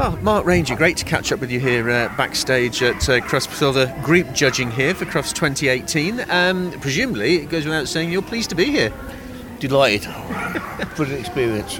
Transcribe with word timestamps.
Well, 0.00 0.16
Mark 0.22 0.46
Rainger, 0.46 0.76
great 0.76 0.96
to 0.96 1.04
catch 1.04 1.30
up 1.30 1.40
with 1.40 1.50
you 1.50 1.60
here 1.60 1.90
uh, 1.90 2.08
backstage 2.16 2.82
at 2.82 3.06
uh, 3.06 3.20
Crufts 3.20 3.54
Silver 3.54 3.94
Group 4.02 4.32
judging 4.32 4.70
here 4.70 4.94
for 4.94 5.04
Crufts 5.04 5.34
2018. 5.34 6.24
Um, 6.30 6.70
presumably, 6.80 7.36
it 7.36 7.50
goes 7.50 7.66
without 7.66 7.86
saying 7.86 8.10
you're 8.10 8.22
pleased 8.22 8.48
to 8.48 8.56
be 8.56 8.64
here. 8.64 8.90
Delighted. 9.58 10.10
Brilliant 10.96 11.20
experience. 11.20 11.78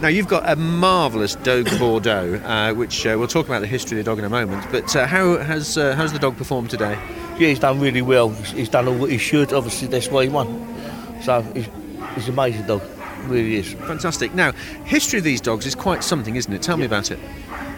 Now, 0.00 0.08
you've 0.08 0.28
got 0.28 0.48
a 0.48 0.56
marvellous 0.56 1.34
dog 1.34 1.68
Bordeaux, 1.78 2.40
uh, 2.42 2.72
which 2.72 3.04
uh, 3.04 3.16
we'll 3.18 3.28
talk 3.28 3.44
about 3.44 3.60
the 3.60 3.66
history 3.66 3.98
of 3.98 4.04
the 4.06 4.10
dog 4.10 4.18
in 4.18 4.24
a 4.24 4.30
moment. 4.30 4.64
But 4.72 4.96
uh, 4.96 5.06
how 5.06 5.36
has 5.36 5.76
uh, 5.76 5.94
how's 5.94 6.14
the 6.14 6.18
dog 6.18 6.38
performed 6.38 6.70
today? 6.70 6.98
Yeah, 7.32 7.48
he's 7.48 7.58
done 7.58 7.80
really 7.80 8.00
well. 8.00 8.30
He's 8.30 8.70
done 8.70 8.88
all 8.88 8.94
what 8.94 9.10
he 9.10 9.18
should. 9.18 9.52
Obviously, 9.52 9.88
that's 9.88 10.08
why 10.08 10.22
he 10.22 10.30
won. 10.30 10.48
So 11.22 11.42
he's, 11.42 11.68
he's 12.14 12.28
an 12.28 12.32
amazing 12.32 12.66
dog. 12.66 12.80
Really 13.28 13.56
is. 13.56 13.72
Fantastic. 13.74 14.34
Now, 14.34 14.52
history 14.84 15.18
of 15.18 15.24
these 15.24 15.40
dogs 15.40 15.66
is 15.66 15.74
quite 15.74 16.02
something, 16.02 16.36
isn't 16.36 16.52
it? 16.52 16.62
Tell 16.62 16.76
me 16.76 16.86
about 16.86 17.10
it. 17.10 17.18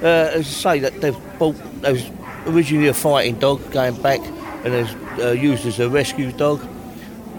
Uh, 0.03 0.31
as 0.33 0.47
I 0.47 0.77
say, 0.77 0.79
that 0.81 1.01
they've 1.01 1.39
bought. 1.39 1.57
They 1.83 1.93
was 1.93 2.11
originally 2.47 2.89
a 2.89 2.95
fighting 2.95 3.39
dog 3.39 3.71
going 3.71 4.01
back, 4.01 4.21
and 4.65 4.73
was 4.73 4.95
uh, 5.21 5.31
used 5.33 5.67
as 5.67 5.79
a 5.81 5.89
rescue 5.89 6.33
dog. 6.33 6.67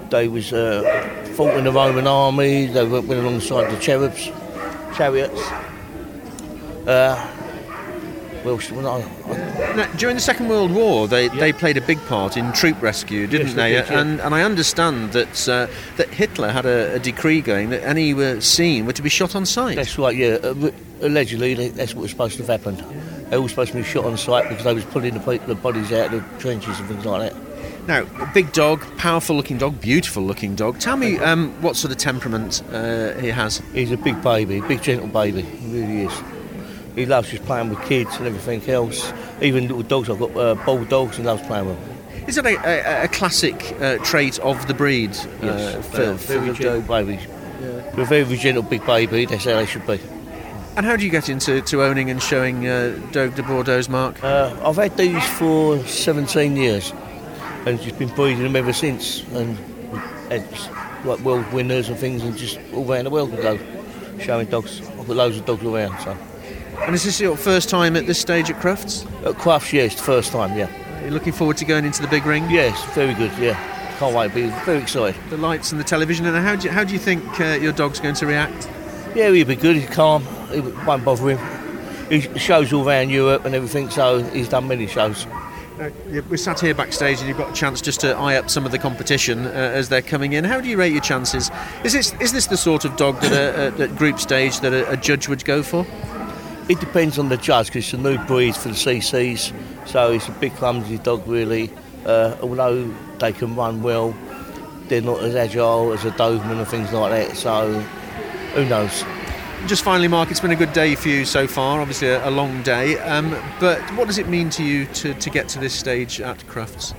They 0.10 0.28
was 0.28 0.52
uh, 0.52 0.84
fought 1.36 1.56
in 1.56 1.64
the 1.64 1.72
Roman 1.72 2.06
army. 2.06 2.68
They 2.68 2.86
went, 2.86 3.08
went 3.08 3.22
alongside 3.22 3.72
the 3.72 3.80
cherubs, 3.80 4.30
chariots. 4.96 5.42
Uh, 6.86 7.41
well, 8.44 8.60
well, 8.72 8.88
I, 8.88 9.32
I, 9.32 9.76
Now, 9.76 9.92
during 9.98 10.16
the 10.16 10.22
Second 10.22 10.50
World 10.50 10.72
War, 10.72 11.08
they, 11.08 11.28
they 11.30 11.54
played 11.54 11.78
a 11.78 11.82
big 11.82 12.00
part 12.08 12.38
in 12.38 12.52
troop 12.54 12.82
rescue, 12.82 13.28
didn't 13.28 13.48
Yes, 13.48 13.56
they? 13.56 13.72
did, 13.74 13.88
yeah. 13.90 14.00
and, 14.00 14.22
and 14.22 14.34
I 14.36 14.42
understand 14.44 15.14
that 15.14 15.48
uh, 15.50 15.68
that 15.98 16.10
Hitler 16.10 16.50
had 16.50 16.66
a, 16.66 16.96
a 16.96 17.00
decree 17.00 17.42
going 17.42 17.70
that 17.70 17.84
any 17.84 18.14
were 18.14 18.42
seen 18.42 18.86
were 18.86 18.94
to 18.94 19.02
be 19.02 19.10
shot 19.10 19.36
on 19.36 19.46
sight. 19.46 19.76
that's 19.76 19.98
right. 19.98 20.16
Yeah, 20.16 20.38
uh, 20.44 20.72
allegedly 21.02 21.70
that's 21.70 21.94
what 21.94 22.02
was 22.04 22.12
supposed 22.12 22.38
to 22.38 22.44
have 22.44 22.50
happened. 22.62 22.80
They 23.30 23.38
were 23.38 23.48
supposed 23.50 23.72
to 23.72 23.78
be 23.78 23.84
shot 23.84 24.06
on 24.06 24.18
sight 24.18 24.50
because 24.50 24.66
they 24.66 24.74
was 24.74 24.84
pulling 24.86 25.14
the, 25.14 25.38
the 25.48 25.56
bodies 25.56 25.92
out 25.94 26.14
of 26.14 26.22
the 26.34 26.40
trenches 26.40 26.78
and 26.80 26.88
things 26.90 27.06
like 27.06 27.32
that. 27.32 27.42
Now, 27.88 28.04
big 28.34 28.52
dog, 28.52 28.86
powerful 28.98 29.36
looking 29.36 29.58
dog, 29.58 29.80
beautiful 29.82 30.22
looking 30.24 30.54
dog. 30.56 30.80
Tell 30.80 30.98
me 30.98 31.18
um, 31.18 31.50
what 31.64 31.76
sort 31.76 31.92
of 31.92 31.98
temperament 31.98 32.62
uh, 32.72 33.14
he 33.14 33.30
has. 33.30 33.58
He's 33.74 33.92
a 33.92 33.98
big 33.98 34.22
baby, 34.22 34.62
big 34.62 34.82
gentle 34.84 35.08
baby. 35.08 35.42
He 35.42 35.68
really 35.82 36.02
is. 36.04 36.14
He 36.96 37.06
loves 37.06 37.30
just 37.32 37.44
playing 37.46 37.70
with 37.70 37.82
kids 37.84 38.16
and 38.18 38.28
everything 38.28 38.68
else. 38.70 39.12
Even 39.42 39.64
little 39.68 39.84
dogs. 39.84 40.10
I've 40.10 40.20
got 40.20 40.36
uh, 40.36 40.56
bulldogs 40.66 41.18
and 41.18 41.26
loves 41.26 41.42
playing 41.48 41.68
with 41.68 41.80
them. 41.80 42.28
Is 42.28 42.36
that 42.36 42.46
a, 42.46 42.56
a, 42.58 43.04
a 43.06 43.08
classic 43.08 43.76
uh, 43.82 43.98
trait 44.00 44.38
of 44.40 44.68
the 44.68 44.74
breed? 44.74 45.12
uh, 45.12 45.46
Yes, 45.46 45.88
for 45.88 46.14
very 46.14 46.54
gentle 46.54 46.82
babies. 46.82 47.22
They're 47.60 48.02
a 48.02 48.06
very 48.06 48.38
gentle 48.38 48.64
big 48.64 48.86
baby. 48.86 49.26
That's 49.26 49.46
how 49.46 49.56
they 49.56 49.66
should 49.66 49.86
be. 49.88 50.00
And 50.78 50.86
how 50.86 50.96
do 50.96 51.04
you 51.04 51.12
get 51.12 51.28
into 51.30 51.62
to 51.62 51.84
owning 51.84 52.10
and 52.10 52.22
showing 52.22 52.68
uh, 52.68 52.98
Dogue 53.12 53.36
de 53.36 53.42
Bordeaux's 53.44 53.90
mark? 53.90 54.24
Uh, 54.24 54.56
I've 54.64 54.78
had 54.78 54.96
these 54.98 55.24
for 55.38 55.78
17 55.86 56.56
years, 56.56 56.94
and 57.66 57.80
just 57.82 58.00
been 58.00 58.08
breeding 58.10 58.44
them 58.44 58.56
ever 58.56 58.72
since. 58.74 59.22
And 59.34 59.58
had 60.30 60.46
like 61.06 61.20
world 61.20 61.52
winners 61.52 61.90
and 61.90 61.98
things, 61.98 62.24
and 62.24 62.38
just 62.38 62.58
all 62.74 62.90
around 62.90 63.04
the 63.06 63.10
world 63.10 63.32
we 63.32 63.38
go 63.42 63.60
showing 64.20 64.48
dogs. 64.48 64.80
I've 64.82 65.08
got 65.08 65.18
loads 65.18 65.38
of 65.38 65.46
dogs 65.46 65.64
around. 65.64 66.00
So 66.02 66.16
And 66.86 66.96
is 66.96 67.04
this 67.04 67.20
your 67.22 67.38
first 67.38 67.70
time 67.70 67.96
at 67.96 68.08
this 68.08 68.20
stage 68.20 68.50
at 68.50 68.60
Crufts? 68.60 69.06
at 69.26 69.36
Crufts, 69.36 69.96
the 69.96 70.02
first 70.02 70.32
time. 70.32 70.58
Yeah, 70.58 70.68
Are 71.02 71.06
you 71.06 71.12
looking 71.12 71.32
forward 71.34 71.58
to 71.58 71.66
going 71.66 71.86
into 71.86 72.02
the 72.02 72.08
big 72.08 72.26
ring? 72.26 72.50
yes, 72.50 72.84
very 72.96 73.14
good. 73.14 73.32
Yeah, 73.38 73.54
can't 74.00 74.16
wait. 74.16 74.34
Be 74.34 74.48
very 74.66 74.80
excited. 74.80 75.20
The 75.30 75.38
lights 75.38 75.72
and 75.72 75.80
the 75.80 75.86
television, 75.86 76.26
and 76.26 76.36
how 76.36 76.56
do 76.56 76.68
you, 76.68 76.74
how 76.74 76.84
do 76.84 76.94
you 76.94 77.00
think 77.00 77.40
uh, 77.40 77.58
your 77.62 77.72
dog's 77.72 78.00
going 78.00 78.16
to 78.16 78.26
react? 78.26 78.68
Yeah, 79.16 79.30
he'll 79.30 79.46
be 79.46 79.56
good. 79.56 79.76
He's 79.76 79.90
calm. 79.90 80.26
It 80.52 80.62
won't 80.86 81.06
bother 81.06 81.30
him. 81.30 82.10
He 82.10 82.22
shows 82.40 82.74
all 82.74 82.88
around 82.88 83.10
Europe 83.10 83.46
and 83.46 83.56
everything, 83.56 83.90
so 83.90 84.22
he's 84.24 84.50
done 84.50 84.68
many 84.68 84.88
shows. 84.88 85.26
Uh, 85.80 85.90
we're 86.30 86.38
sat 86.38 86.60
here 86.60 86.74
backstage, 86.74 87.20
and 87.20 87.28
you've 87.28 87.38
got 87.38 87.52
a 87.52 87.56
chance 87.56 87.80
just 87.80 88.02
to 88.02 88.12
eye 88.18 88.36
up 88.36 88.50
some 88.50 88.66
of 88.66 88.72
the 88.72 88.78
competition 88.80 89.46
uh, 89.46 89.50
as 89.52 89.90
they're 89.90 90.02
coming 90.02 90.34
in. 90.34 90.44
How 90.44 90.60
do 90.60 90.68
you 90.68 90.78
rate 90.78 90.92
your 90.92 91.02
chances? 91.02 91.50
Is 91.84 91.94
this 91.94 92.14
is 92.20 92.34
this 92.34 92.48
the 92.48 92.58
sort 92.58 92.86
of 92.86 92.96
dog 92.98 93.20
that 93.22 93.32
a, 93.32 93.82
a, 93.82 93.88
at 93.88 93.96
group 93.98 94.20
stage 94.20 94.60
that 94.60 94.74
a, 94.74 94.90
a 94.92 94.98
judge 94.98 95.28
would 95.30 95.46
go 95.46 95.64
for? 95.64 95.86
It 96.72 96.80
depends 96.80 97.20
on 97.20 97.28
the 97.28 97.36
judge 97.36 97.66
because 97.66 97.84
it's 97.84 97.94
a 97.94 97.98
new 97.98 98.18
breed 98.28 98.56
for 98.56 98.70
the 98.70 98.76
CCs, 98.76 99.52
so 99.86 100.14
it's 100.14 100.30
a 100.30 100.32
big 100.32 100.56
clumsy 100.56 101.00
dog 101.00 101.28
really. 101.28 101.70
Uh, 102.06 102.38
although 102.42 102.86
they 103.20 103.34
can 103.34 103.58
run 103.58 103.84
well, 103.84 104.16
they're 104.88 105.02
not 105.02 105.22
as 105.22 105.36
agile 105.36 105.92
as 105.92 106.06
a 106.06 106.12
Doberman 106.12 106.60
and 106.60 106.68
things 106.70 106.94
like 106.94 107.12
that. 107.12 107.36
So 107.36 107.78
who 108.54 108.64
knows? 108.64 109.04
Just 109.68 109.84
finally, 109.84 110.08
Mark, 110.08 110.32
it's 110.32 110.40
been 110.40 110.52
a 110.52 110.56
good 110.56 110.72
day 110.72 110.96
for 110.96 111.10
you 111.10 111.26
so 111.26 111.46
far. 111.46 111.82
Obviously, 111.82 112.08
a, 112.08 112.26
a 112.30 112.32
long 112.32 112.64
day. 112.64 112.98
Um, 113.00 113.32
but 113.60 113.82
what 113.98 114.08
does 114.08 114.18
it 114.18 114.30
mean 114.30 114.50
to 114.52 114.64
you 114.64 114.86
to, 114.86 115.14
to 115.14 115.30
get 115.30 115.50
to 115.50 115.60
this 115.60 115.74
stage 115.74 116.22
at 116.22 116.38
Crufts? 116.48 116.96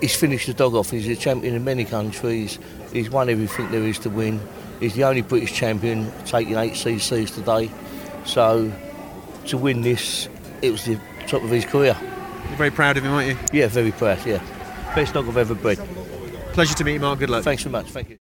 He's 0.00 0.16
finished 0.16 0.46
the 0.46 0.54
dog 0.54 0.74
off. 0.74 0.90
He's 0.90 1.06
a 1.08 1.14
champion 1.14 1.54
in 1.54 1.62
many 1.62 1.84
countries. 1.84 2.58
He's 2.90 3.10
won 3.10 3.28
everything 3.28 3.70
there 3.70 3.82
is 3.82 3.98
to 3.98 4.08
win. 4.08 4.40
He's 4.80 4.94
the 4.94 5.04
only 5.04 5.20
British 5.20 5.52
champion 5.52 6.10
taking 6.24 6.56
eight 6.56 6.72
CCs 6.72 7.34
today. 7.34 7.70
So 8.24 8.72
to 9.46 9.58
win 9.58 9.82
this, 9.82 10.28
it 10.62 10.70
was 10.70 10.84
the 10.84 10.98
top 11.26 11.42
of 11.42 11.50
his 11.50 11.64
career. 11.64 11.96
You're 12.48 12.56
very 12.56 12.70
proud 12.70 12.96
of 12.96 13.04
him, 13.04 13.12
aren't 13.12 13.28
you? 13.28 13.38
Yeah, 13.52 13.68
very 13.68 13.92
proud. 13.92 14.24
Yeah, 14.26 14.42
best 14.94 15.14
dog 15.14 15.28
I've 15.28 15.36
ever 15.36 15.54
bred. 15.54 15.78
Pleasure 16.52 16.74
to 16.74 16.84
meet 16.84 16.94
you, 16.94 17.00
Mark. 17.00 17.18
Good 17.18 17.30
luck. 17.30 17.42
Thanks 17.44 17.62
very 17.62 17.72
much. 17.72 17.86
Thank 17.86 18.08
you. 18.08 18.12